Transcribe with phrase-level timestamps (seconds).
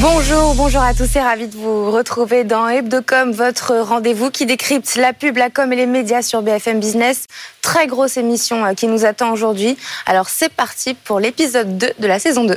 [0.00, 4.94] Bonjour, bonjour à tous et ravi de vous retrouver dans Hebdocom, votre rendez-vous qui décrypte
[4.94, 7.26] la pub, la com et les médias sur BFM Business.
[7.62, 9.76] Très grosse émission euh, qui nous attend aujourd'hui.
[10.06, 12.56] Alors c'est parti pour l'épisode 2 de la saison 2.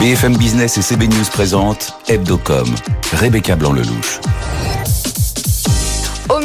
[0.00, 2.74] BFM Business et CB News présentent Hebdocom.
[3.14, 4.20] Rebecca Blanc-Lelouch.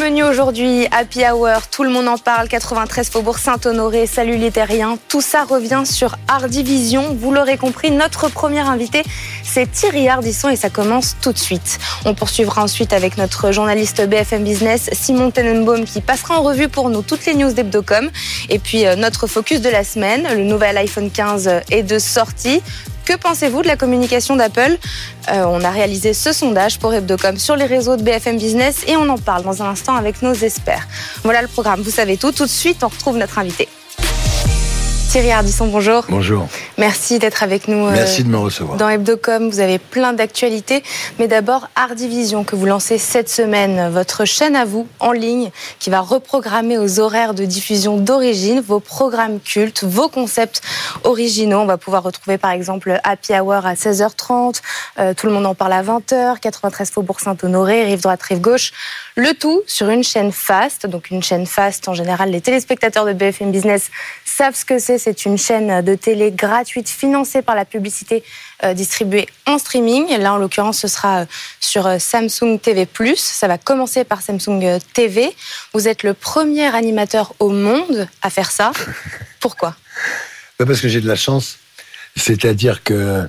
[0.06, 5.00] Menu aujourd'hui, Happy Hour, tout le monde en parle, 93 Faubourg Saint-Honoré, Salut les Terriens,
[5.10, 7.16] tout ça revient sur Art Division.
[7.20, 9.02] Vous l'aurez compris, notre premier invité,
[9.44, 11.80] c'est Thierry Ardisson et ça commence tout de suite.
[12.06, 16.92] On poursuivra ensuite avec notre journaliste BFM Business, Simon Tenenbaum, qui passera en revue pour
[16.92, 18.12] nous toutes les news d'Hebdocom.
[18.50, 22.62] Et puis euh, notre focus de la semaine, le nouvel iPhone 15 est de sortie.
[23.06, 24.78] Que pensez-vous de la communication d'Apple
[25.32, 28.96] euh, On a réalisé ce sondage pour Hebdocom sur les réseaux de BFM Business et
[28.96, 30.88] on en parle dans un instant avec nos experts.
[31.24, 32.32] Voilà le programme, vous savez tout.
[32.32, 33.70] Tout de suite, on retrouve notre invité.
[35.12, 36.04] Thierry Ardisson, bonjour.
[36.10, 36.48] Bonjour.
[36.78, 37.88] Merci d'être avec nous.
[37.88, 38.78] euh, Merci de me recevoir.
[38.78, 40.84] Dans Hebdocom, vous avez plein d'actualités.
[41.20, 45.52] Mais d'abord, Art Division, que vous lancez cette semaine, votre chaîne à vous, en ligne,
[45.80, 50.62] qui va reprogrammer aux horaires de diffusion d'origine vos programmes cultes, vos concepts
[51.06, 51.60] originaux.
[51.60, 54.60] On va pouvoir retrouver par exemple Happy Hour à 16h30,
[55.00, 58.74] euh, Tout le monde en parle à 20h, 93 Faubourg Saint-Honoré, Rive droite, Rive gauche.
[59.16, 60.88] Le tout sur une chaîne fast.
[60.88, 63.90] Donc une chaîne fast, en général, les téléspectateurs de BFM Business
[64.26, 64.98] savent ce que c'est.
[64.98, 68.24] C'est une chaîne de télé gratuite financée par la publicité
[68.64, 70.18] euh, distribuée en streaming.
[70.18, 71.26] Là, en l'occurrence, ce sera euh,
[71.60, 72.88] sur euh, Samsung TV+.
[73.16, 75.36] Ça va commencer par Samsung TV.
[75.74, 78.72] Vous êtes le premier animateur au monde à faire ça.
[79.40, 79.76] Pourquoi?
[80.60, 81.58] Bah, Parce que j'ai de la chance.
[82.16, 83.28] C'est-à-dire que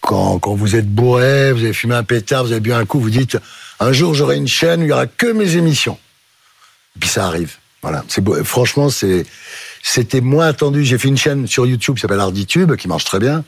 [0.00, 3.00] quand, quand vous êtes bourré, vous avez fumé un pétard, vous avez bu un coup,
[3.00, 3.36] vous dites
[3.80, 5.98] un jour j'aurai une chaîne où il y aura que mes émissions.
[6.96, 7.56] Et puis ça arrive.
[7.82, 8.04] Voilà.
[8.08, 8.22] C'est.
[8.44, 9.26] Franchement, c'est
[9.82, 10.84] c'était moins attendu.
[10.84, 13.44] J'ai fait une chaîne sur YouTube qui s'appelle Arditube, qui marche très bien.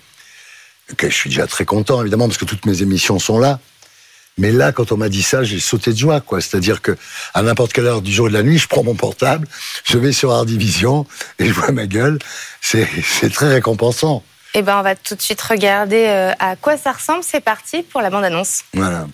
[0.96, 3.60] Que je suis déjà très content, évidemment, parce que toutes mes émissions sont là.
[4.36, 6.40] Mais là, quand on m'a dit ça, j'ai sauté de joie, quoi.
[6.40, 6.96] C'est-à-dire que
[7.34, 9.46] à n'importe quelle heure du jour et de la nuit, je prends mon portable,
[9.84, 11.06] je vais sur Art Division
[11.38, 12.18] et je vois ma gueule.
[12.60, 14.24] C'est très récompensant.
[14.54, 17.22] Eh ben, on va tout de suite regarder euh, à quoi ça ressemble.
[17.22, 18.62] C'est parti pour la bande-annonce.
[18.72, 19.06] Voilà.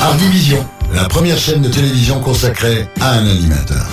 [0.00, 3.86] Art Division, la première chaîne de télévision consacrée à un animateur.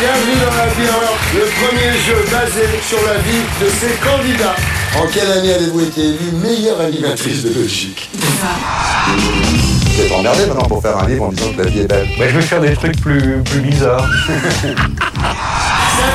[0.00, 4.56] Bienvenue dans la vie Hour, le premier jeu basé sur la vie de ses candidats.
[4.96, 10.80] En quelle année avez-vous été élue meilleure animatrice de Belgique Vous êtes emmerdé maintenant pour
[10.80, 12.08] faire un livre en disant que la vie est belle.
[12.18, 14.08] Bah, je vais faire des trucs plus, plus bizarres.
[14.26, 14.46] Salut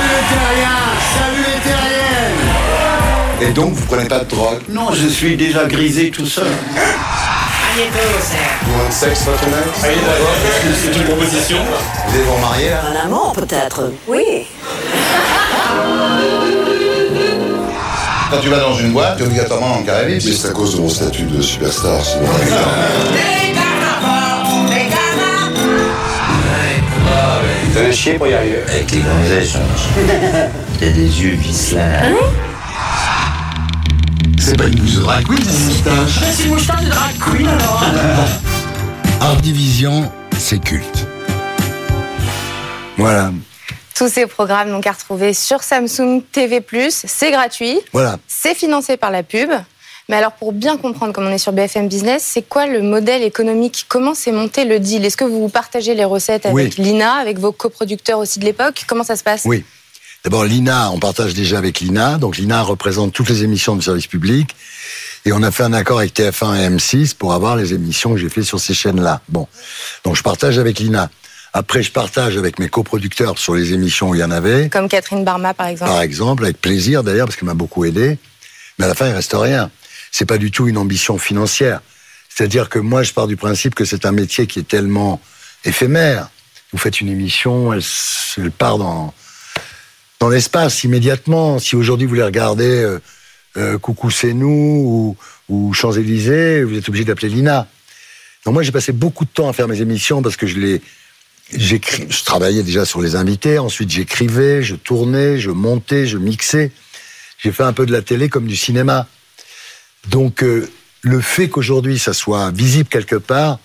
[0.09, 0.81] les terriens,
[1.13, 2.41] salut les terriennes.
[3.41, 6.47] Et donc, vous prenez pas de drogue Non, je suis déjà grisé tout seul.
[7.75, 11.57] Vous avez sexe votre mec C'est une proposition.
[12.07, 14.47] Vous allez vous remarier là Un amant, peut-être Oui.
[18.31, 20.77] Quand tu vas dans une boîte, tu es obligatoirement en carré Mais c'est à cause
[20.77, 22.29] de mon statut de superstar, sinon.
[27.71, 28.63] Vous allez chier pour y arriver.
[28.69, 29.57] Avec les gonzesses,
[30.79, 32.13] t'as des yeux vicelins.
[34.47, 36.19] C'est pas une blouse de drag queen, cette moustache.
[36.35, 37.81] C'est une moustache de drag queen, alors
[39.21, 41.07] Art Division, c'est culte.
[42.95, 43.31] Voilà.
[43.95, 46.63] Tous ces programmes donc à retrouver sur Samsung TV+.
[46.91, 47.79] C'est gratuit.
[47.91, 48.19] Voilà.
[48.27, 49.49] C'est financé par la pub.
[50.09, 53.23] Mais alors, pour bien comprendre, comme on est sur BFM Business, c'est quoi le modèle
[53.23, 53.87] économique?
[53.89, 55.03] Comment s'est monté le deal?
[55.03, 56.69] Est-ce que vous partagez les recettes avec Oui.
[56.77, 58.83] l'INA, avec vos coproducteurs aussi de l'époque?
[58.85, 59.41] Comment ça se passe?
[59.45, 59.65] Oui.
[60.25, 62.17] D'abord, l'INA, on partage déjà avec l'INA.
[62.17, 64.55] Donc, l'INA représente toutes les émissions de service public.
[65.23, 68.17] Et on a fait un accord avec TF1 et M6 pour avoir les émissions que
[68.17, 69.21] j'ai fait sur ces chaînes-là.
[69.29, 69.47] Bon.
[70.03, 71.11] Donc, je partage avec l'INA.
[71.53, 74.67] Après, je partage avec mes coproducteurs sur les émissions où il y en avait.
[74.69, 75.91] Comme Catherine Barma, par exemple.
[75.91, 78.17] Par exemple, avec plaisir d'ailleurs, parce qu'elle m'a beaucoup aidé.
[78.79, 79.69] Mais à la fin, il reste rien.
[80.11, 81.81] C'est pas du tout une ambition financière.
[82.35, 85.21] C'est-à-dire que moi, je pars du principe que c'est un métier qui est tellement
[85.65, 86.29] éphémère.
[86.71, 87.83] Vous faites une émission, elle,
[88.37, 89.13] elle part dans,
[90.19, 91.59] dans l'espace immédiatement.
[91.59, 92.99] Si aujourd'hui vous voulez regarder euh,
[93.57, 94.47] euh, Coucou c'est nous
[95.49, 97.67] ou, ou Champs-Élysées, vous êtes obligé d'appeler Lina.
[98.45, 100.81] Donc moi, j'ai passé beaucoup de temps à faire mes émissions parce que je les,
[101.51, 106.71] j'écris, je travaillais déjà sur les invités, ensuite j'écrivais, je tournais, je montais, je mixais.
[107.39, 109.07] J'ai fait un peu de la télé comme du cinéma.
[110.09, 110.69] Donc euh,
[111.01, 113.59] le fait qu'aujourd'hui ça soit visible quelque part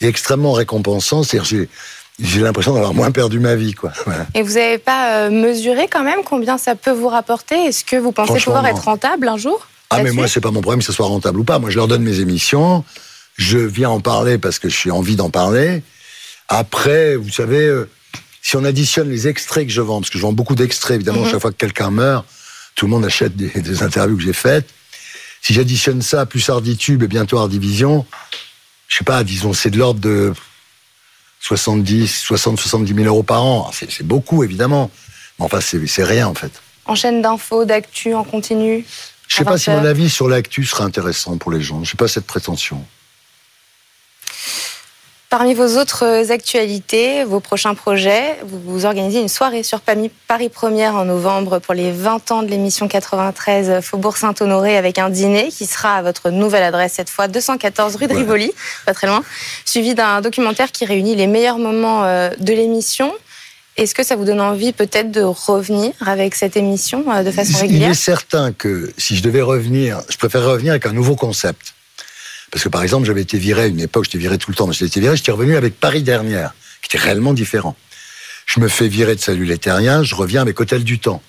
[0.00, 1.22] est extrêmement récompensant.
[1.22, 1.68] C'est-à-dire
[2.18, 3.92] j'ai l'impression d'avoir moins perdu ma vie, quoi.
[4.06, 4.26] Voilà.
[4.34, 7.54] Et vous n'avez pas euh, mesuré quand même combien ça peut vous rapporter?
[7.56, 8.68] Est-ce que vous pensez pouvoir non.
[8.70, 9.66] être rentable un jour?
[9.90, 11.58] Ah mais moi c'est pas mon problème que ce soit rentable ou pas.
[11.60, 12.84] Moi je leur donne mes émissions,
[13.36, 15.82] je viens en parler parce que j'ai envie d'en parler.
[16.48, 17.88] Après, vous savez, euh,
[18.42, 21.22] si on additionne les extraits que je vends, parce que je vends beaucoup d'extraits, évidemment,
[21.22, 21.30] Mhm.
[21.30, 22.24] chaque fois que quelqu'un meurt,
[22.74, 24.68] tout le monde achète des, des interviews que j'ai faites.
[25.42, 28.04] Si j'additionne ça, plus Arditube et bientôt Ardivision,
[28.88, 30.32] je sais pas, disons, c'est de l'ordre de
[31.40, 33.70] 70, 60, 70 000 euros par an.
[33.72, 34.90] C'est beaucoup, évidemment.
[35.38, 36.52] Mais enfin, c'est rien, en fait.
[36.86, 38.84] En chaîne d'infos, d'actu, en continu
[39.28, 41.82] Je sais À pas si 20 mon avis sur l'actu sera intéressant pour les gens.
[41.84, 42.84] Je n'ai pas cette prétention.
[45.38, 50.94] Parmi vos autres actualités, vos prochains projets, vous, vous organisez une soirée sur Paris Première
[50.94, 55.66] en novembre pour les 20 ans de l'émission 93 Faubourg Saint-Honoré avec un dîner qui
[55.66, 58.20] sera à votre nouvelle adresse cette fois, 214 rue de Ouais.
[58.20, 58.52] Rivoli,
[58.86, 59.22] pas très loin,
[59.66, 63.12] suivi d'un documentaire qui réunit les meilleurs moments euh, de l'émission.
[63.76, 67.58] Est-ce que ça vous donne envie peut-être de revenir avec cette émission euh, de façon
[67.58, 67.90] Il régulière?
[67.90, 71.74] est certain que si je devais revenir, je préférerais revenir avec un nouveau concept.
[72.56, 74.66] Parce que par exemple, j'avais été viré à une époque, j'étais viré tout le temps,
[74.66, 77.76] mais j'étais été viré, j'étais revenu avec Paris dernière, qui était réellement différent.
[78.46, 81.20] Je me fais virer de Salut les Terriens, je reviens avec Hôtel du Temps.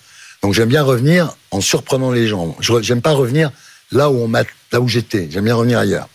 [0.41, 2.55] Donc j'aime bien revenir en surprenant les gens.
[2.79, 3.51] J'aime pas revenir
[3.91, 5.27] là où on m'a, là où j'étais.
[5.29, 6.07] J'aime bien revenir ailleurs.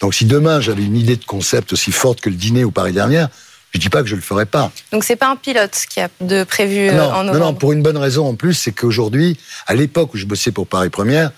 [0.00, 2.94] Donc si demain j'avais une idée de concept aussi forte que le dîner ou Paris
[2.94, 3.28] dernière,
[3.74, 4.72] je dis pas que je le ferais pas.
[4.92, 7.44] Donc c'est pas un pilote qui a de prévu euh, Non, en non, novembre.
[7.44, 9.36] non, pour une bonne raison en plus, c'est qu'aujourd'hui,
[9.66, 11.32] à l'époque où je bossais pour Paris Première,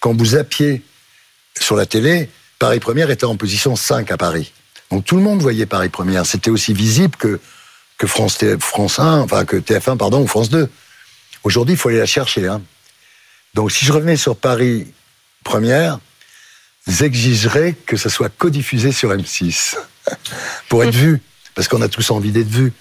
[0.00, 0.82] quand vous zappiez
[1.60, 4.52] sur la télé, Paris Première était en position 5 à Paris.
[4.90, 6.26] Donc tout le monde voyait Paris Première.
[6.26, 7.40] C'était aussi visible que,
[7.98, 10.68] que France, T- France 1, enfin que TF1, pardon, ou France 2.
[11.42, 12.46] Aujourd'hui, il faut aller la chercher.
[12.48, 12.62] Hein.
[13.54, 14.86] Donc si je revenais sur Paris
[15.44, 15.98] Première,
[16.86, 19.76] j'exigerais que ça soit codiffusé sur M6
[20.68, 21.20] pour être vu,
[21.54, 22.72] parce qu'on a tous envie d'être vus.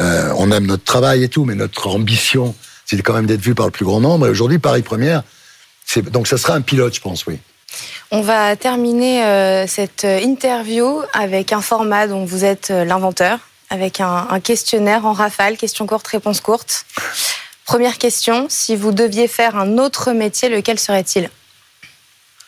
[0.00, 2.54] Euh, on aime notre travail et tout, mais notre ambition,
[2.86, 4.26] c'est quand même d'être vu par le plus grand nombre.
[4.26, 5.22] Et aujourd'hui, Paris Première,
[6.10, 7.38] donc ça sera un pilote, je pense, oui.
[8.10, 13.38] On va terminer euh, cette interview avec un format dont vous êtes euh, l'inventeur,
[13.70, 16.84] avec un, un questionnaire en rafale, questions courtes, réponses courtes.
[17.64, 21.30] Première question, si vous deviez faire un autre métier, lequel serait-il?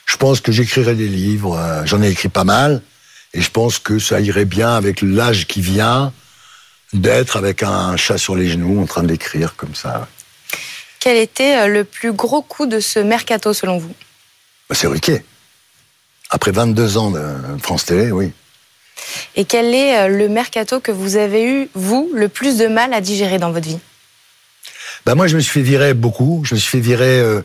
[0.05, 1.57] Je pense que j'écrirai des livres.
[1.59, 2.83] euh, J'en ai écrit pas mal,
[3.33, 6.13] et je pense que ça irait bien avec l'âge qui vient
[6.93, 10.07] d'être avec un chat sur les genoux en train d'écrire comme ça.
[11.01, 13.95] Quel était euh, le plus gros coup de ce mercato selon vous?
[14.71, 15.25] C'est Ruquier.
[16.31, 17.21] Après 22 ans de
[17.63, 18.33] France Télé, oui.
[19.37, 22.95] Et quel est euh, le mercato que vous avez eu, vous, le plus de mal
[22.95, 23.79] à digérer dans votre vie?
[25.07, 26.43] Bah moi, je me suis fait virer beaucoup.
[26.45, 27.43] Je me suis fait virer euh,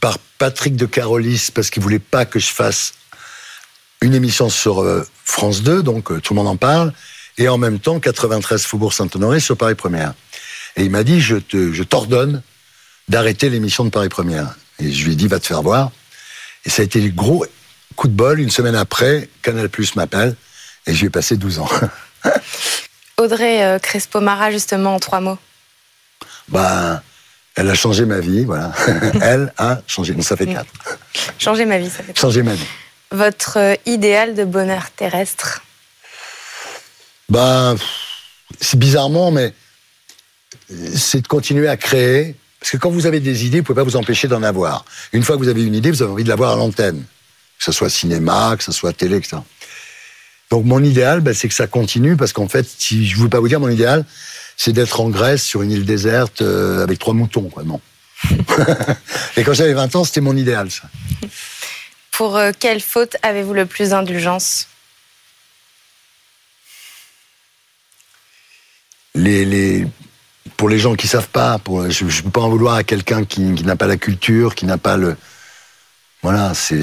[0.00, 2.94] par Patrick de Carolis parce qu'il voulait pas que je fasse
[4.00, 6.92] une émission sur euh, France 2, donc euh, tout le monde en parle,
[7.38, 10.14] et en même temps 93 Faubourg Saint-Honoré sur Paris Première.
[10.76, 12.42] Et il m'a dit, je te, je t'ordonne
[13.08, 14.54] d'arrêter l'émission de Paris Première.
[14.78, 15.90] Et je lui ai dit, va te faire voir.
[16.66, 17.46] Et ça a été le gros
[17.94, 18.40] coup de bol.
[18.40, 20.36] Une semaine après, Canal Plus m'appelle,
[20.86, 21.70] et j'y ai passé 12 ans.
[23.18, 25.38] Audrey euh, Crespo-Mara, justement, en trois mots.
[26.48, 27.02] bah,
[27.54, 28.72] elle a changé ma vie, voilà.
[29.22, 30.14] elle a changé.
[30.14, 30.70] Non, ça fait quatre.
[31.38, 32.66] Changer ma vie, ça fait Changé ma vie.
[33.12, 35.62] Votre euh, idéal de bonheur terrestre?
[37.30, 37.76] Ben,
[38.60, 39.54] c'est bizarrement, mais
[40.94, 42.36] c'est de continuer à créer.
[42.66, 44.84] Parce que quand vous avez des idées, vous pouvez pas vous empêcher d'en avoir.
[45.12, 47.04] Une fois que vous avez une idée, vous avez envie de l'avoir à l'antenne.
[47.58, 49.36] Que ce soit cinéma, que ce soit télé, etc.
[50.50, 53.28] Donc mon idéal, ben, c'est que ça continue, parce qu'en fait, si je ne veux
[53.28, 54.04] pas vous dire mon idéal,
[54.56, 57.62] c'est d'être en Grèce sur une île déserte euh, avec trois moutons, quoi.
[57.62, 57.80] Non.
[59.36, 60.90] Et quand j'avais 20 ans, c'était mon idéal, ça.
[62.10, 64.66] Pour euh, quelle faute avez-vous le plus d'indulgence?
[69.14, 69.86] Les, les,
[70.56, 73.24] pour les gens qui savent pas, pour, je ne peux pas en vouloir à quelqu'un
[73.24, 75.16] qui, qui n'a pas la culture, qui n'a pas le.
[76.22, 76.80] Voilà, c'est.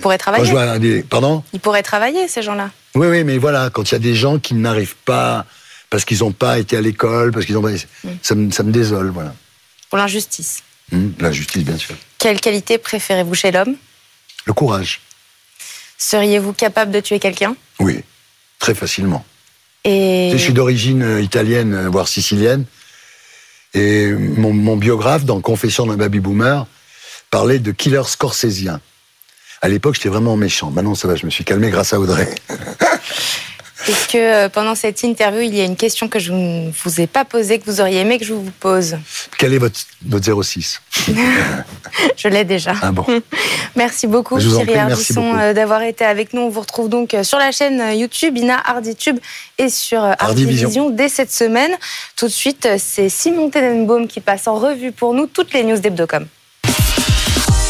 [0.00, 0.50] pourraient Quand travailler.
[0.50, 1.02] vois.
[1.08, 1.44] Pardon?
[1.52, 2.70] Ils pourraient travailler, ces gens-là.
[2.94, 5.46] Oui, oui, mais voilà, quand il y a des gens qui n'arrivent pas
[5.88, 7.70] parce qu'ils n'ont pas été à l'école, parce qu'ils ont pas.
[8.22, 9.34] Ça me, ça me désole, voilà.
[9.88, 10.62] Pour l'injustice.
[10.92, 11.94] Hum, la justice, bien sûr.
[12.18, 13.76] Quelle qualité préférez-vous chez l'homme?
[14.44, 15.00] Le courage,
[15.98, 17.54] Seriez-vous capable de tuer quelqu'un?
[17.78, 18.00] Oui,
[18.58, 19.24] très facilement.
[19.84, 22.64] Et Je suis d'origine euh, italienne, euh, voire sicilienne.
[23.74, 26.66] Et mon, biographe, dans Confession d'un baby boomer,
[27.30, 28.80] parlait de killer scorsésien.
[29.62, 30.70] À l'époque, j'étais vraiment méchant.
[30.70, 32.34] Maintenant, ça va, je me suis calmé grâce à Audrey.
[33.88, 37.00] Est-ce que euh, pendant cette interview, il y a une question que je ne vous
[37.00, 38.96] ai pas posée, que vous auriez aimé que je vous pose
[39.38, 40.80] Quel est votre, votre 06
[42.16, 42.74] Je l'ai déjà.
[42.80, 43.04] Ah bon
[43.76, 46.42] Merci beaucoup Thierry Ardisson euh, d'avoir été avec nous.
[46.42, 49.18] On vous retrouve donc euh, sur la chaîne YouTube Ina Harditube
[49.58, 50.90] et sur Hardivision.
[50.90, 51.72] Dès cette semaine.
[52.16, 55.78] Tout de suite, c'est Simon Tenenbaum qui passe en revue pour nous toutes les news
[55.78, 56.26] d'Hebdocom.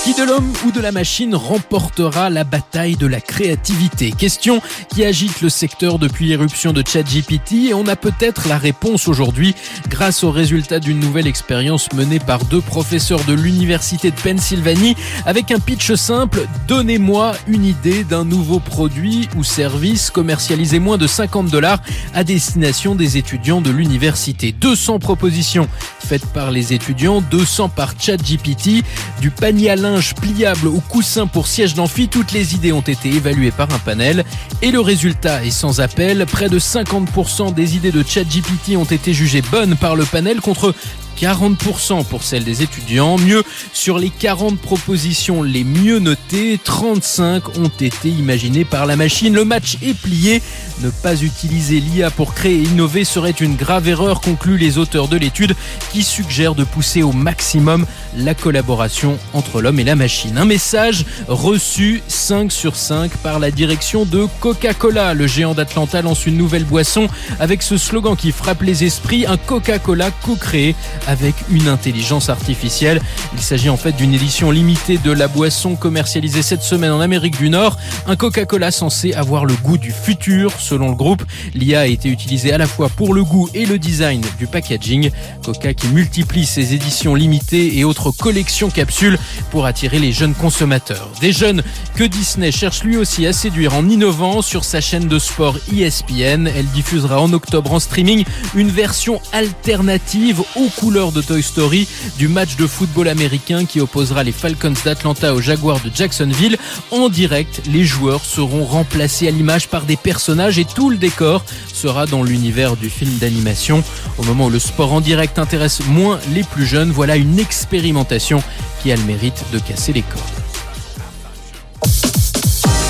[0.04, 4.11] Qui de l'homme ou de la machine remportera la bataille de la créativité?
[4.11, 4.61] Question
[4.92, 9.54] qui agite le secteur depuis l'éruption de ChatGPT et on a peut-être la réponse aujourd'hui.
[9.88, 15.52] Grâce aux résultats d'une nouvelle expérience menée par deux professeurs de l'université de Pennsylvanie avec
[15.52, 16.49] un pitch simple.
[16.66, 20.11] Donnez-moi une idée d'un nouveau produit ou service.
[20.11, 21.78] Commercialisé moins de 50 dollars
[22.12, 24.50] à destination des étudiants de l'université.
[24.50, 25.68] 200 propositions
[26.00, 28.82] faites par les étudiants, 200 par ChatGPT,
[29.21, 33.51] du panier à pliable au coussin pour siège d'amphi, toutes les idées ont été évaluées
[33.51, 34.25] par un panel
[34.63, 36.25] et le résultat est sans appel.
[36.27, 40.75] Près de 50% des idées de ChatGPT ont été jugées bonnes par le panel contre
[41.19, 43.19] 40% pour celles des étudiants.
[43.19, 43.42] Mieux,
[43.73, 49.35] sur les 40 propositions les mieux notées, 35 ont été imaginées par la machine.
[49.35, 50.42] Le match est plié.
[50.81, 55.09] Ne pas utiliser l'IA pour créer et innover serait une grave erreur, concluent les auteurs
[55.09, 55.54] de l'étude,
[55.92, 60.38] qui suggèrent de pousser au maximum la collaboration entre l'homme et la machine.
[60.38, 65.14] Un message reçu 5 sur 5 par la direction de Coca-Cola.
[65.14, 67.09] Le géant d'Atlanta lance une nouvelle boisson
[67.40, 70.75] avec ce slogan qui frappe les esprits, un Coca-Cola co-créé
[71.06, 73.00] avec une intelligence artificielle.
[73.35, 77.37] Il s'agit en fait d'une édition limitée de la boisson commercialisée cette semaine en Amérique
[77.37, 77.76] du Nord.
[78.06, 81.25] Un Coca-Cola censé avoir le goût du futur, selon le groupe.
[81.54, 85.11] L'IA a été utilisée à la fois pour le goût et le design du packaging.
[85.44, 89.18] Coca qui multiplie ses éditions limitées et autres collections capsules
[89.50, 91.11] pour attirer les jeunes consommateurs.
[91.21, 91.62] Des jeunes
[91.97, 96.47] que Disney cherche lui aussi à séduire en innovant sur sa chaîne de sport ESPN.
[96.47, 102.29] Elle diffusera en octobre en streaming une version alternative aux couleurs de Toy Story du
[102.29, 106.59] match de football américain qui opposera les Falcons d'Atlanta aux Jaguars de Jacksonville.
[106.91, 111.45] En direct, les joueurs seront remplacés à l'image par des personnages et tout le décor
[111.73, 113.83] sera dans l'univers du film d'animation.
[114.19, 118.43] Au moment où le sport en direct intéresse moins les plus jeunes, voilà une expérimentation
[118.83, 120.21] qui a le mérite de casser les codes.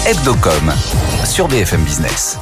[0.06, 0.72] Hebdocom
[1.24, 2.36] sur BFM Business.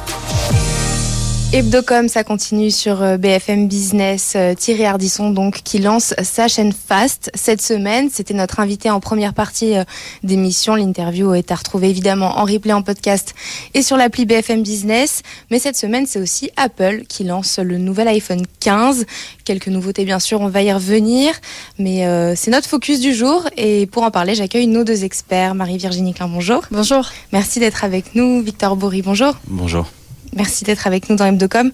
[1.53, 4.35] Hebdocom, ça continue sur euh, BFM Business.
[4.37, 8.07] Euh, Thierry Ardisson, donc, qui lance sa chaîne Fast cette semaine.
[8.09, 9.83] C'était notre invité en première partie euh,
[10.23, 10.75] d'émission.
[10.75, 13.35] L'interview est à retrouver évidemment en replay en podcast
[13.73, 15.23] et sur l'appli BFM Business.
[15.49, 19.05] Mais cette semaine, c'est aussi Apple qui lance le nouvel iPhone 15.
[19.43, 21.33] Quelques nouveautés, bien sûr, on va y revenir.
[21.77, 23.45] Mais euh, c'est notre focus du jour.
[23.57, 25.53] Et pour en parler, j'accueille nos deux experts.
[25.53, 26.63] Marie-Virginie Klein, bonjour.
[26.71, 27.09] Bonjour.
[27.33, 28.41] Merci d'être avec nous.
[28.41, 29.33] Victor Bory, bonjour.
[29.47, 29.85] Bonjour.
[30.33, 31.71] Merci d'être avec nous dans Hebdocom.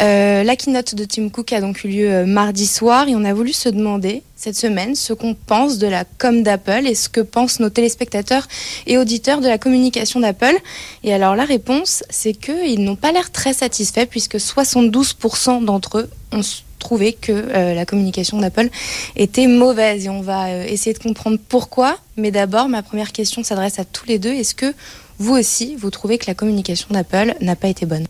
[0.00, 3.24] Euh, la keynote de Tim Cook a donc eu lieu euh, mardi soir et on
[3.24, 7.08] a voulu se demander cette semaine ce qu'on pense de la com d'Apple et ce
[7.08, 8.46] que pensent nos téléspectateurs
[8.86, 10.56] et auditeurs de la communication d'Apple.
[11.02, 16.10] Et alors la réponse, c'est qu'ils n'ont pas l'air très satisfaits puisque 72% d'entre eux
[16.30, 16.42] ont
[16.78, 18.68] trouvé que euh, la communication d'Apple
[19.16, 21.98] était mauvaise et on va essayer de comprendre pourquoi.
[22.16, 24.32] Mais d'abord, ma première question s'adresse à tous les deux.
[24.32, 24.72] Est-ce que
[25.18, 28.06] vous aussi, vous trouvez que la communication d'Apple n'a pas été bonne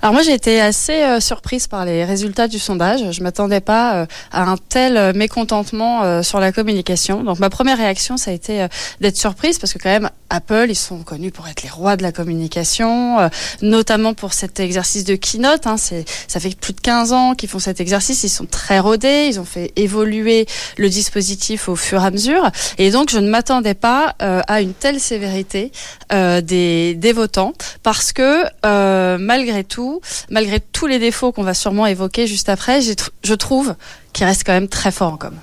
[0.00, 3.12] Alors moi j'ai été assez euh, surprise par les résultats du sondage.
[3.12, 7.22] Je m'attendais pas euh, à un tel euh, mécontentement sur la communication.
[7.22, 8.66] Donc ma première réaction ça a été
[9.00, 12.02] d'être surprise parce que quand même Apple ils sont connus pour être les rois de
[12.02, 13.28] la communication, euh,
[13.60, 15.66] notamment pour cet exercice de keynote.
[15.66, 15.76] Hein.
[15.76, 18.24] Ça fait plus de 15 ans qu'ils font cet exercice.
[18.24, 19.26] Ils sont très rodés.
[19.28, 20.46] Ils ont fait évoluer
[20.78, 22.50] le dispositif au fur et à mesure.
[22.78, 25.70] Et donc je ne m'attendais pas euh, à une telle sévérité
[26.12, 31.54] euh, des, des votants parce que euh, malgré tout, malgré tous les défauts qu'on va
[31.54, 33.74] sûrement évoquer juste après, je trouve
[34.12, 35.34] qu'il reste quand même très fort en com.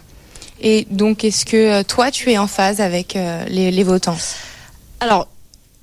[0.61, 4.17] Et donc, est-ce que euh, toi, tu es en phase avec euh, les, les votants?
[4.99, 5.27] Alors,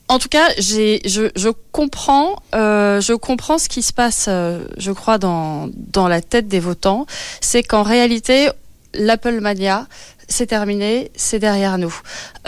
[0.08, 4.64] en tout cas, j'ai, je, je comprends, euh, je comprends ce qui se passe, euh,
[4.76, 7.06] je crois, dans, dans la tête des votants.
[7.40, 8.48] C'est qu'en réalité,
[8.94, 9.86] l'Apple Mania,
[10.28, 11.94] c'est terminé, c'est derrière nous.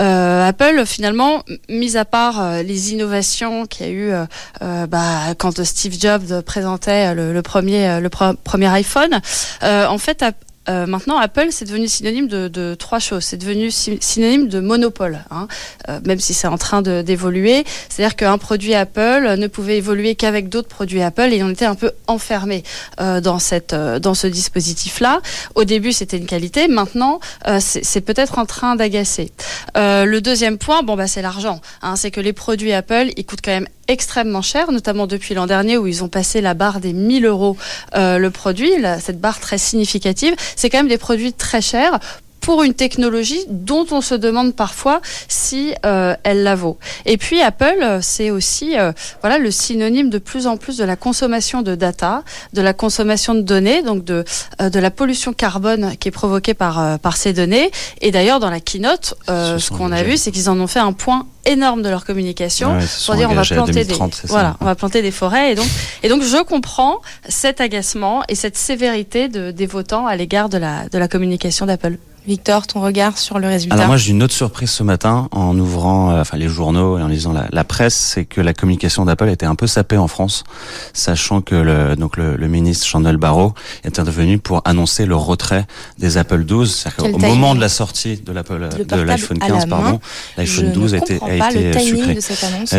[0.01, 4.25] Euh, Apple, finalement, mis à part euh, les innovations qu'il y a eu euh,
[4.63, 9.21] euh, bah, quand Steve Jobs présentait le, premier, le pre- premier iPhone,
[9.63, 10.25] euh, en fait,
[10.69, 13.25] euh, maintenant Apple c'est devenu synonyme de, de trois choses.
[13.25, 15.49] C'est devenu synonyme de monopole, hein,
[15.89, 17.65] euh, même si c'est en train d'évoluer.
[17.89, 21.75] C'est-à-dire qu'un produit Apple ne pouvait évoluer qu'avec d'autres produits Apple et on était un
[21.75, 22.63] peu enfermé
[23.01, 25.21] euh, dans cette dans ce dispositif-là.
[25.55, 27.21] Au début c'était une qualité, maintenant
[27.61, 29.33] c'est peut-être en train d'agacer.
[29.75, 31.61] le deuxième point, bon bah c'est l'argent.
[31.83, 35.47] Hein, c'est que les produits Apple ils coûtent quand même extrêmement cher, notamment depuis l'an
[35.47, 37.57] dernier où ils ont passé la barre des 1000 euros
[37.97, 38.71] euh, le produit,
[39.01, 40.35] cette barre très significative.
[40.59, 42.01] C'est quand même des produits très chers
[42.41, 46.79] pour une technologie dont on se demande parfois si euh, elle la vaut.
[47.07, 50.97] Et puis Apple, c'est aussi euh, voilà le synonyme de plus en plus de la
[50.97, 54.25] consommation de data, de la consommation de données, donc de
[54.61, 57.71] euh, de la pollution carbone qui est provoquée par par ces données.
[58.01, 60.93] Et d'ailleurs dans la keynote, ce qu'on a vu, c'est qu'ils en ont fait un
[60.93, 65.03] point énorme de leur communication pour dire on va planter des voilà, on va planter
[65.03, 65.67] des forêts et donc
[66.03, 70.59] et donc je comprends cet agacement et cette sévérité de, des votants à l'égard de
[70.59, 71.97] la de la communication d'Apple.
[72.29, 75.59] Victor, ton regard sur le résultat Alors moi j'ai une autre surprise ce matin en
[75.59, 79.31] ouvrant euh, enfin les journaux et en lisant la, presse, c'est que la communication d'Apple
[79.31, 80.45] était un peu sapée en France,
[80.93, 85.67] sachant que le, donc le, ministre Chandel Barreau est intervenu pour annoncer le retrait
[85.99, 86.85] des Apple 12.
[87.15, 89.99] Au moment de la sortie de l'Apple de l'iPhone 15, pardon,
[90.37, 92.19] l'iPhone 12 a été, a été sucré.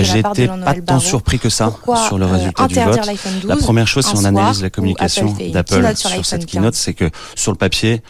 [0.04, 1.74] J'étais pas tant surpris que ça
[2.08, 3.00] sur le euh, résultat du vote.
[3.46, 7.52] La première chose, si on analyse la communication d'Apple sur cette keynote, c'est que sur
[7.52, 8.04] le papier,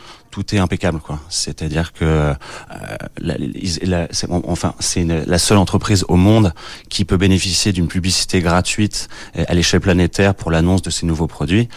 [0.44, 1.20] tout est impeccable quoi.
[1.30, 2.34] C'est-à-dire que euh,
[3.20, 4.08] la,
[4.46, 6.54] enfin c'est la seule entreprise au monde
[6.88, 11.28] qui peut bénéficier d'une publicité gratuite euh, à l'échelle planétaire pour l'annonce de ces nouveaux
[11.28, 11.68] produits.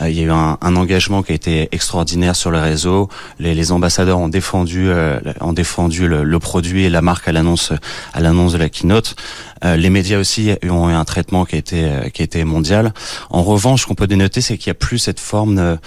[0.00, 3.08] Euh, il y a eu un, un, engagement qui a été extraordinaire sur le réseau.
[3.40, 7.32] Les, les ambassadeurs ont défendu euh, ont défendu le, le, produit et la marque à
[7.32, 7.72] l'annonce
[8.12, 9.16] à l'annonce de la keynote.
[9.64, 12.92] Euh, les médias aussi ont eu un traitement qui a été qui a été mondial.
[13.30, 15.78] En revanche, ce qu'on peut dénoter, c'est qu'il y a plus cette forme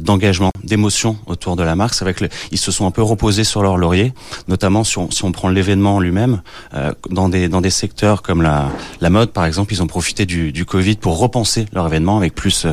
[0.00, 1.83] d'engagement, d'émotion autour de la marque.
[1.92, 4.14] C'est vrai que ils se sont un peu reposés sur leur laurier,
[4.48, 6.42] notamment si on, prend l'événement lui-même,
[6.74, 8.70] euh, dans des secteurs comme la,
[9.10, 12.66] mode par exemple, ils ont profité du, du Covid pour repenser leur événement avec plus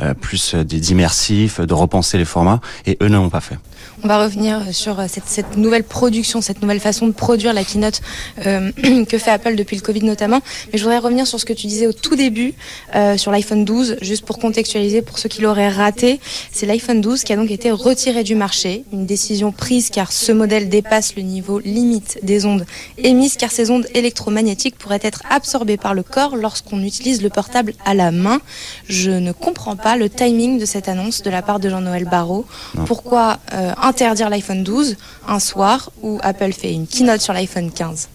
[0.00, 3.58] euh, plus d'immersifs, de repenser les formats, et eux ne l'ont pas fait.
[4.04, 8.00] On va revenir sur cette, cette, nouvelle production, cette nouvelle façon de produire la keynote
[8.46, 8.70] euh,
[9.08, 10.40] que fait Apple depuis le Covid notamment.
[10.72, 12.54] Mais je voudrais revenir sur ce que tu disais au tout début
[12.94, 16.20] euh, sur l'iPhone 12, juste pour contextualiser pour ceux qui l'auraient raté.
[16.52, 20.32] C'est l'iPhone 12 qui a donc été retiré du marché, une décision prise car ce
[20.32, 22.64] modèle dépasse le niveau limite des ondes
[22.98, 27.74] émises car ces ondes électromagnétiques pourraient être absorbées par le corps lorsqu'on utilise le portable
[27.84, 28.40] à la main.
[28.88, 32.46] Je ne comprends pas le timing de cette annonce de la part de Jean-Noël Barrot.
[32.86, 38.08] Pourquoi euh, interdire l'iPhone 12 un soir où Apple fait une keynote sur l'iPhone 15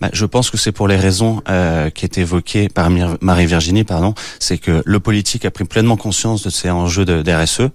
[0.00, 4.14] bah, je pense que c'est pour les raisons euh, qui étaient évoquées par Marie-Virginie, pardon.
[4.38, 7.68] C'est que le politique a pris pleinement conscience de ces enjeux de, d'RSE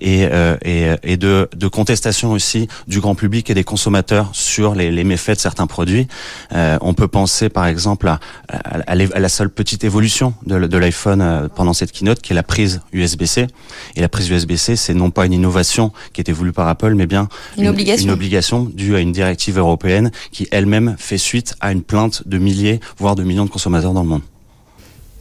[0.00, 4.74] et, euh, et, et de, de, contestation aussi du grand public et des consommateurs sur
[4.74, 6.08] les, les méfaits de certains produits.
[6.52, 11.20] Euh, on peut penser par exemple à, à, la seule petite évolution de, de l'iPhone
[11.20, 13.46] euh, pendant cette keynote, qui est la prise USB-C.
[13.96, 17.06] Et la prise USB-C, c'est non pas une innovation qui était voulue par Apple, mais
[17.06, 18.06] bien une, une obligation.
[18.06, 22.38] une obligation due à une directive européenne qui elle-même fait suite à une plainte de
[22.38, 24.22] milliers, voire de millions de consommateurs dans le monde.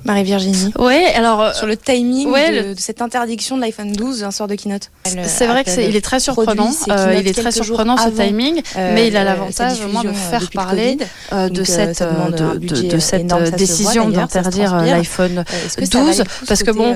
[0.06, 0.72] Marie-Virginie.
[0.80, 4.56] Oui, alors euh, sur le timing de, cette interdiction de l'iPhone 12 un soir de
[4.56, 4.92] keynote.
[5.24, 6.72] C'est vrai que est, il est très surprenant.
[6.90, 10.50] Euh, il est très surprenant ce timing, euh, mais il a l'avantage vraiment de faire
[10.52, 10.98] parler
[11.32, 15.44] de cette de, cette décision d'interdire l'iPhone
[15.78, 16.96] 12 parce que bon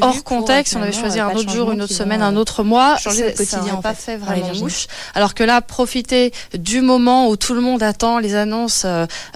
[0.00, 3.24] hors contexte, on avait choisi un autre jour, une autre semaine, un autre mois, changer
[3.24, 4.86] le quotidien pas fait vraiment mouche.
[5.14, 8.86] Alors que là, profiter du moment où tout le monde attend les annonces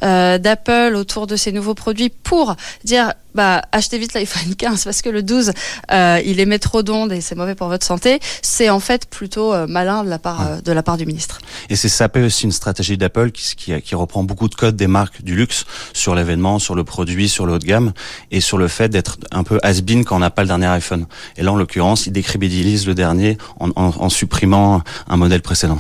[0.00, 2.93] d'Apple autour de ces nouveaux produits pour dire
[3.34, 5.52] bah achetez vite l'iPhone 15 parce que le 12
[5.92, 9.52] euh, il émet trop d'ondes et c'est mauvais pour votre santé, c'est en fait plutôt
[9.52, 11.40] euh, malin de la part euh, de la part du ministre.
[11.68, 14.76] Et c'est ça peut aussi une stratégie d'Apple qui, qui, qui reprend beaucoup de codes
[14.76, 17.92] des marques du luxe sur l'événement, sur le produit, sur le haut de gamme
[18.30, 21.06] et sur le fait d'être un peu has-been quand on n'a pas le dernier iPhone.
[21.36, 25.78] Et là en l'occurrence, il décrédibilise le dernier en, en, en supprimant un modèle précédent.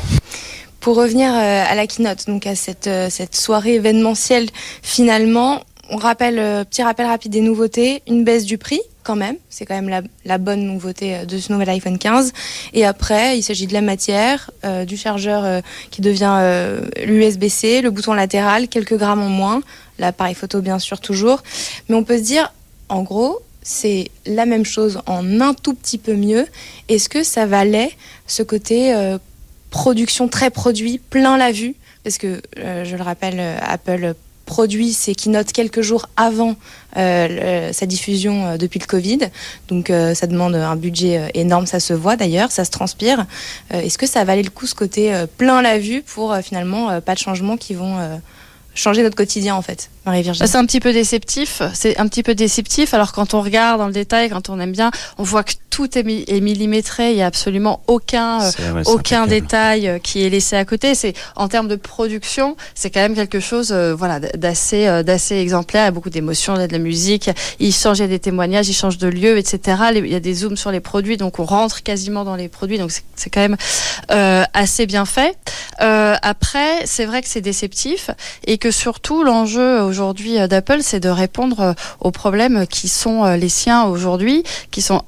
[0.80, 4.50] Pour revenir à la keynote, donc à cette, cette soirée événementielle,
[4.82, 9.36] finalement, on rappelle, euh, petit rappel rapide des nouveautés, une baisse du prix quand même,
[9.50, 12.32] c'est quand même la, bonne nouveauté euh, de ce nouvel iPhone 15.
[12.72, 18.14] Et après, il s'agit de la matière, euh, du chargeur qui devient l'USB-C, le bouton
[18.14, 19.62] latéral, quelques grammes en moins,
[19.98, 21.42] l'appareil photo bien sûr toujours.
[21.88, 22.52] Mais on peut se dire,
[22.88, 26.46] en gros, c'est la même chose en un tout petit peu mieux.
[26.88, 27.90] Est-ce que ça valait
[28.26, 28.94] ce côté
[29.70, 31.74] production très produit, plein la vue?
[32.02, 36.56] Parce que, je le rappelle, Apple produit ses keynotes quelques jours avant
[36.96, 39.18] euh, sa diffusion euh, depuis le Covid.
[39.68, 43.26] Donc euh, ça demande un budget énorme, ça se voit d'ailleurs, ça se transpire.
[43.70, 47.18] Est-ce que ça valait le coup ce côté plein la vue pour finalement pas de
[47.18, 47.96] changements qui vont
[48.74, 50.48] changer notre quotidien en fait Marie-Virginie?
[50.48, 51.62] C'est un petit peu déceptif.
[51.72, 52.94] C'est un petit peu déceptif.
[52.94, 55.98] Alors quand on regarde dans le détail, quand on aime bien, on voit que tout
[55.98, 57.10] est, millimétré.
[57.10, 60.94] Il y a absolument aucun euh, aucun détail euh, qui est laissé à côté.
[60.94, 65.82] C'est en termes de production, c'est quand même quelque chose euh, voilà d'assez d'assez exemplaire.
[65.82, 67.28] Il y a beaucoup d'émotions, il y a de la musique.
[67.58, 69.78] Il change, il y a des témoignages, il change de lieu, etc.
[69.96, 72.78] Il y a des zooms sur les produits, donc on rentre quasiment dans les produits.
[72.78, 73.56] Donc c'est quand même
[74.08, 75.36] assez bien fait.
[75.80, 78.10] après, c'est vrai que c'est déceptif
[78.46, 83.24] et que surtout l'enjeu aujourd'hui euh, d'Apple, c'est de répondre euh, aux problèmes qui sont
[83.24, 85.02] euh, les siens aujourd'hui, qui sont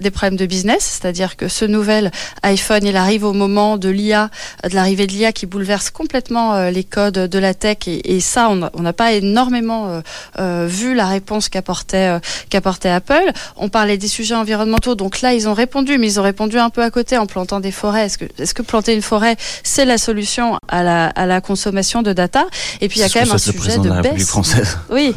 [0.00, 2.10] des problèmes de business, c'est-à-dire que ce nouvel
[2.42, 4.30] iPhone, il arrive au moment de l'IA,
[4.68, 8.50] de l'arrivée de l'IA qui bouleverse complètement euh, les codes de la tech et, ça,
[8.50, 10.00] on n'a pas énormément euh,
[10.38, 12.18] euh, vu la réponse qu'apportait
[12.50, 13.32] qu'apportait Apple.
[13.56, 16.70] On parlait des sujets environnementaux, donc là, ils ont répondu, mais ils ont répondu un
[16.70, 18.06] peu à côté en plantant des forêts.
[18.06, 22.02] Est-ce que, est-ce que planter une forêt, c'est la solution à la, à la consommation
[22.02, 22.46] de data?
[22.80, 24.26] Et puis il y a quand même un sujet de, baisse.
[24.26, 24.78] Française.
[24.90, 25.14] Oui,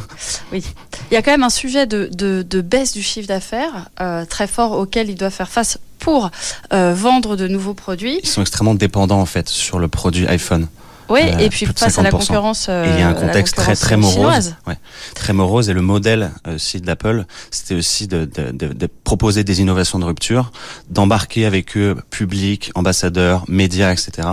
[0.52, 0.64] oui.
[1.10, 3.90] Il y a quand même un sujet de, de, de baisse du chiffre d'affaires
[4.32, 6.32] très fort auquel il doit faire face pour
[6.74, 8.20] euh, vendre de nouveaux produits.
[8.24, 10.68] Ils sont extrêmement dépendants en fait sur le produit iPhone.
[11.12, 12.70] Oui, euh, et puis face à la concurrence.
[12.70, 14.78] et il y a un euh, contexte très très morose, ouais,
[15.14, 15.70] très morose.
[15.70, 20.06] Et le modèle aussi d'Apple, c'était aussi de, de, de, de, proposer des innovations de
[20.06, 20.52] rupture,
[20.90, 24.28] d'embarquer avec eux public, ambassadeurs, médias, etc.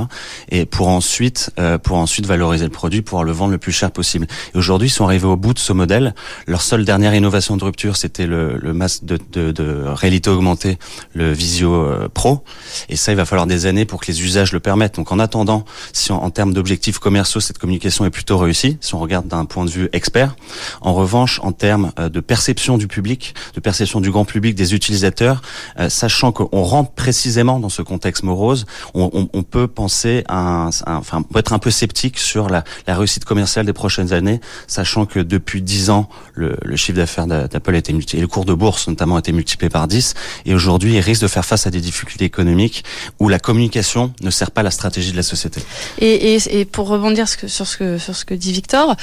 [0.51, 3.91] Et pour ensuite, euh, pour ensuite valoriser le produit, pouvoir le vendre le plus cher
[3.91, 4.29] possible.
[4.55, 6.15] Et aujourd'hui, ils sont arrivés au bout de ce modèle.
[6.47, 10.79] Leur seule dernière innovation de rupture, c'était le, le masque de, de, de, réalité augmentée,
[11.15, 12.45] le Visio Pro.
[12.89, 14.95] Et ça, il va falloir des années pour que les usages le permettent.
[14.95, 18.77] Donc, en attendant, si en, en termes d'objectifs objectifs commerciaux, cette communication est plutôt réussie,
[18.83, 20.37] si on regarde d'un point de vue expert.
[20.83, 24.75] En revanche, en termes euh, de perception du public, de perception du grand public, des
[24.75, 25.41] utilisateurs,
[25.79, 30.67] euh, sachant qu'on rentre précisément dans ce contexte morose, on, on, peut penser à un,
[30.67, 34.39] enfin, on peut être un peu sceptique sur la, la, réussite commerciale des prochaines années,
[34.67, 38.29] sachant que depuis 10 ans, le, le chiffre d'affaires d'Apple a été multiplié, et le
[38.29, 40.13] cours de bourse notamment a été multiplié par 10,
[40.45, 42.85] et aujourd'hui, il risque de faire face à des difficultés économiques
[43.21, 45.63] où la communication ne sert pas la stratégie de la société.
[45.99, 48.97] Et, et, et pour rebondir sur ce que, dit Victor,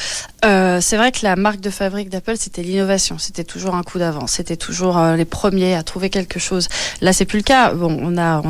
[0.45, 3.17] euh, c'est vrai que la marque de fabrique d'Apple, c'était l'innovation.
[3.17, 4.33] C'était toujours un coup d'avance.
[4.33, 6.67] C'était toujours euh, les premiers à trouver quelque chose.
[7.01, 7.73] Là, c'est plus le cas.
[7.73, 8.41] Bon, on a,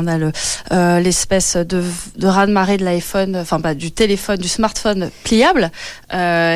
[0.72, 1.82] euh, l'espèce de,
[2.16, 5.70] de raz-de-marée de l'iPhone, enfin, du téléphone, du smartphone pliable,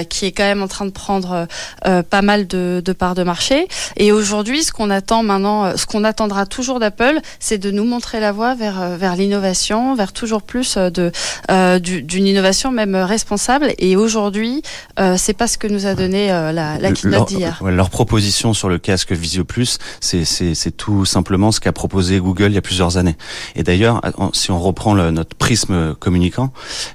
[0.08, 1.46] qui est quand même en train de prendre
[1.82, 3.66] pas mal de, parts de marché.
[3.96, 8.20] Et aujourd'hui, ce qu'on attend maintenant, ce qu'on attendra toujours d'Apple, c'est de nous montrer
[8.20, 13.72] la voie vers, l'innovation, vers toujours plus d'une innovation même responsable.
[13.78, 14.62] Et aujourd'hui,
[14.98, 17.60] euh, c'est pas ce que nous a donné euh, la, la keynote d'hier.
[17.64, 22.54] leur proposition sur le casque Visio Plus, c'est tout simplement ce qu'a proposé Google il
[22.54, 23.16] y a plusieurs années.
[23.56, 24.00] Et d'ailleurs,
[24.32, 26.52] si on reprend le, notre prisme communicant,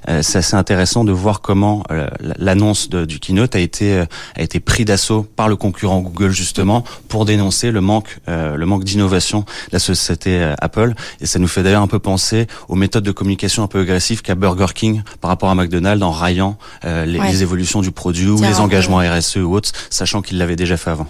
[0.08, 4.04] euh, c'est assez intéressant de voir comment euh, l'annonce du keynote a été
[4.36, 8.84] a été pris d'assaut par le concurrent Google justement pour dénoncer le manque le manque
[8.84, 10.94] d'innovation de la société Apple.
[11.20, 14.22] Et ça nous fait d'ailleurs un peu penser aux méthodes de communication un peu agressives
[14.22, 18.40] qu'a Burger King par rapport à McDonald's en raillant euh, les, évolutions du produit ou
[18.40, 21.08] les engagements RSE ou autres, sachant qu'il l'avait déjà fait avant.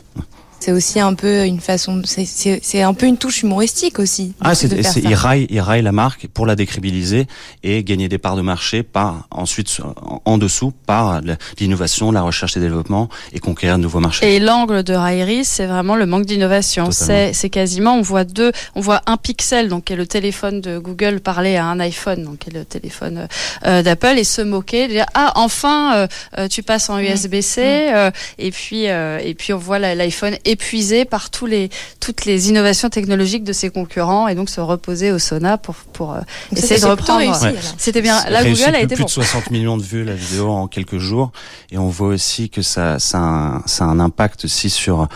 [0.60, 4.34] C'est aussi un peu une façon, c'est un peu une touche humoristique aussi.
[4.40, 4.68] Ah, c'est,
[5.02, 7.26] il raille, il raille la marque pour la décrédibiliser
[7.62, 9.80] et gagner des parts de marché par ensuite
[10.24, 11.20] en dessous par
[11.58, 14.34] l'innovation, la recherche et développement et conquérir de nouveaux marchés.
[14.34, 16.90] Et l'angle de raillerie, c'est vraiment le manque d'innovation.
[16.90, 20.60] C'est, c'est quasiment, on voit deux, on voit un pixel, donc qui est le téléphone
[20.60, 23.28] de Google parler à un iPhone, donc qui est le téléphone
[23.66, 26.06] euh, d'Apple et se moquer, dire ah enfin euh,
[26.38, 28.10] euh, tu passes en USB-C mm.
[28.38, 33.44] et puis et puis on voit l'iPhone épuisé par tous les, toutes les innovations technologiques
[33.44, 36.20] de ses concurrents et donc se reposer au sauna pour, pour euh,
[36.52, 37.36] essayer de reprendre.
[37.78, 38.24] C'était bien.
[38.28, 41.32] Là, Google a été plus de 60 millions de vues la vidéo en quelques jours
[41.70, 45.08] et on voit aussi que ça, ça, a, un, ça a un impact aussi sur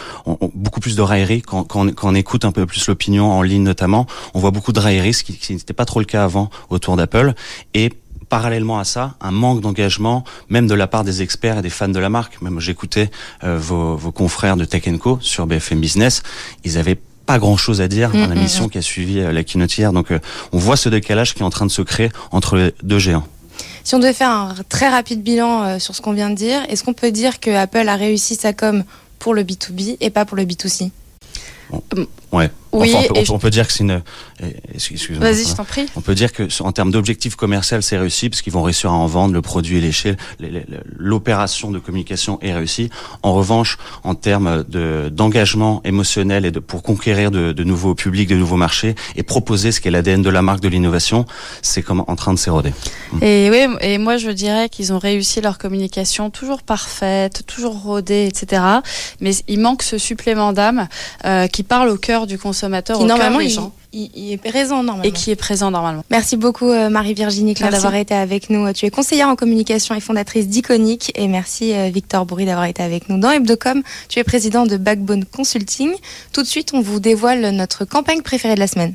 [0.54, 3.42] beaucoup plus de raillerie quand, quand, on, quand on écoute un peu plus l'opinion en
[3.42, 4.06] ligne notamment.
[4.34, 6.96] On voit beaucoup de raillerie, ce qui, qui n'était pas trop le cas avant autour
[6.96, 7.34] d'Apple
[7.74, 7.90] et
[8.30, 11.88] parallèlement à ça, un manque d'engagement, même de la part des experts et des fans
[11.88, 12.40] de la marque.
[12.40, 13.10] Même j'écoutais
[13.44, 16.22] euh, vos, vos, confrères de Tech Co sur BFM Business,
[16.64, 18.70] ils avaient pas grand chose à dire dans la mm, mm, mission mm.
[18.70, 20.20] qui a suivi euh, la keynote Donc euh,
[20.52, 23.26] on voit ce décalage qui est en train de se créer entre les deux géants.
[23.84, 26.84] Si on devait faire un très rapide bilan sur ce qu'on vient de dire, est-ce
[26.84, 28.84] qu'on peut dire que Apple a réussi sa com
[29.18, 30.90] pour le B2B et pas pour le B2C
[32.32, 32.50] Ouais.
[32.72, 34.00] Oui, enfin, on, peut, on, peut, on, peut, dire que c'est une.
[34.74, 35.18] Excuse-moi.
[35.18, 35.86] Vas-y, je t'en prie.
[35.96, 38.94] On peut dire que en termes d'objectif commercial, c'est réussi parce qu'ils vont réussir à
[38.94, 40.16] en vendre, le produit et l'échelle.
[40.96, 42.88] L'opération de communication est réussie.
[43.22, 48.28] En revanche, en termes de d'engagement émotionnel et de pour conquérir de, de, nouveaux publics,
[48.28, 51.24] de nouveaux marchés et proposer ce qu'est l'ADN de la marque, de l'innovation,
[51.62, 52.72] c'est comme en train de s'éroder.
[53.20, 58.26] Et oui, et moi je dirais qu'ils ont réussi leur communication toujours parfaite, toujours rodée,
[58.26, 58.62] etc.
[59.20, 60.86] Mais il manque ce supplément d'âme
[61.24, 63.72] euh, qui parle au cœur du consommateur qui, au normalement, cœur des il, gens.
[63.92, 65.02] Il, il, est présent normalement.
[65.02, 66.04] Et qui est présent normalement.
[66.10, 68.72] Merci beaucoup euh, Marie-Virginie Klein d'avoir été avec nous.
[68.72, 71.12] Tu es conseillère en communication et fondatrice d'Iconic.
[71.16, 73.82] Et merci euh, Victor Bourri d'avoir été avec nous dans Hebdocom.
[74.08, 75.90] Tu es président de Backbone Consulting.
[76.32, 78.94] Tout de suite, on vous dévoile notre campagne préférée de la semaine.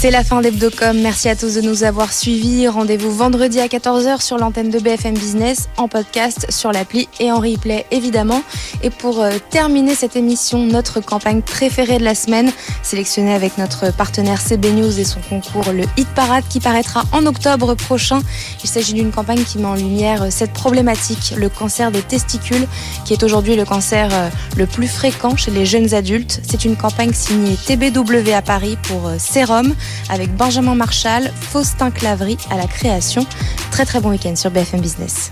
[0.00, 0.96] C'est la fin d'Hebdocom.
[1.00, 2.68] Merci à tous de nous avoir suivis.
[2.68, 7.40] Rendez-vous vendredi à 14h sur l'antenne de BFM Business, en podcast, sur l'appli et en
[7.40, 8.44] replay évidemment.
[8.84, 12.52] Et pour euh, terminer cette émission, notre campagne préférée de la semaine,
[12.84, 17.26] sélectionnée avec notre partenaire CB News et son concours Le Hit Parade qui paraîtra en
[17.26, 18.20] octobre prochain.
[18.62, 22.68] Il s'agit d'une campagne qui met en lumière cette problématique, le cancer des testicules,
[23.04, 26.40] qui est aujourd'hui le cancer euh, le plus fréquent chez les jeunes adultes.
[26.48, 29.74] C'est une campagne signée TBW à Paris pour Sérum
[30.08, 33.26] avec Benjamin Marshall, Faustin Clavry à la création.
[33.70, 35.30] Très très bon week-end sur BFM Business.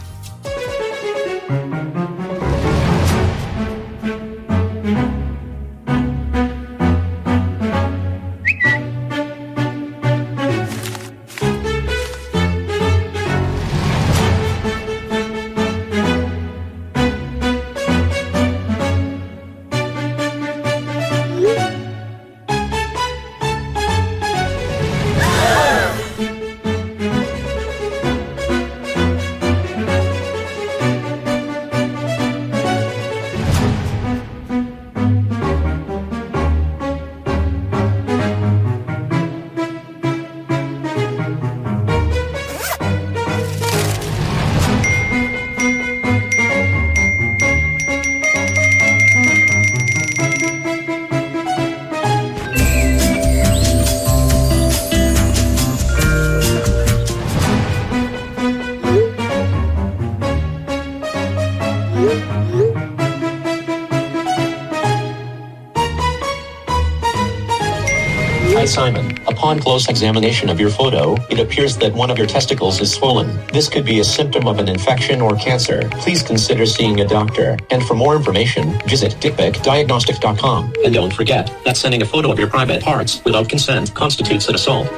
[69.76, 73.28] Close examination of your photo, it appears that one of your testicles is swollen.
[73.52, 75.86] This could be a symptom of an infection or cancer.
[76.00, 77.58] Please consider seeing a doctor.
[77.68, 80.72] And for more information, visit dickpicdiagnostic.com.
[80.82, 84.54] And don't forget that sending a photo of your private parts without consent constitutes an
[84.54, 84.88] assault.